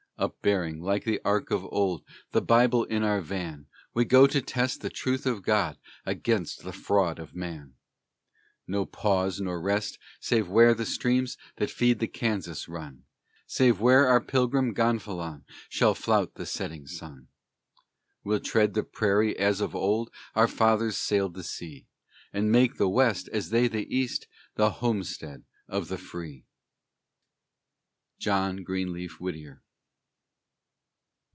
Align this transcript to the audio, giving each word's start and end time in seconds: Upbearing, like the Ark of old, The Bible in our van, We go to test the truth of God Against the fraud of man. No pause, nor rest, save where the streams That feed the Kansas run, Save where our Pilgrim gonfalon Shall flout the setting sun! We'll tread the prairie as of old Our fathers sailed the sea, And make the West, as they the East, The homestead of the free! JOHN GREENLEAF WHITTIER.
Upbearing, 0.19 0.79
like 0.83 1.03
the 1.03 1.19
Ark 1.25 1.49
of 1.49 1.65
old, 1.71 2.03
The 2.31 2.43
Bible 2.43 2.83
in 2.83 3.01
our 3.01 3.21
van, 3.21 3.65
We 3.95 4.05
go 4.05 4.27
to 4.27 4.39
test 4.39 4.81
the 4.81 4.91
truth 4.91 5.25
of 5.25 5.41
God 5.41 5.79
Against 6.05 6.61
the 6.61 6.71
fraud 6.71 7.17
of 7.17 7.33
man. 7.35 7.73
No 8.67 8.85
pause, 8.85 9.41
nor 9.41 9.59
rest, 9.59 9.97
save 10.19 10.47
where 10.47 10.75
the 10.75 10.85
streams 10.85 11.39
That 11.55 11.71
feed 11.71 11.97
the 11.97 12.07
Kansas 12.07 12.67
run, 12.69 13.05
Save 13.47 13.81
where 13.81 14.07
our 14.07 14.21
Pilgrim 14.21 14.73
gonfalon 14.75 15.43
Shall 15.69 15.95
flout 15.95 16.35
the 16.35 16.45
setting 16.45 16.85
sun! 16.85 17.27
We'll 18.23 18.41
tread 18.41 18.75
the 18.75 18.83
prairie 18.83 19.35
as 19.39 19.59
of 19.59 19.75
old 19.75 20.11
Our 20.35 20.47
fathers 20.47 20.97
sailed 20.97 21.33
the 21.33 21.43
sea, 21.43 21.87
And 22.31 22.51
make 22.51 22.75
the 22.75 22.87
West, 22.87 23.27
as 23.29 23.49
they 23.49 23.67
the 23.67 23.87
East, 23.91 24.27
The 24.53 24.69
homestead 24.69 25.45
of 25.67 25.87
the 25.87 25.97
free! 25.97 26.45
JOHN 28.19 28.57
GREENLEAF 28.61 29.19
WHITTIER. 29.19 29.63